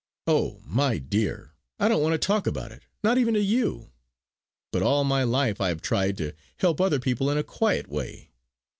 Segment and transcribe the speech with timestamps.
[0.25, 0.61] Oh!
[0.65, 3.91] my dear, I don't want to talk about it, not even to you;
[4.71, 8.31] but all my life I have tried to help other people in a quiet way.